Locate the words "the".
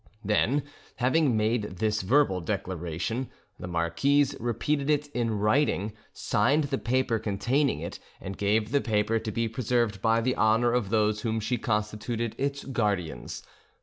3.59-3.67, 6.63-6.79, 8.71-8.81, 10.19-10.35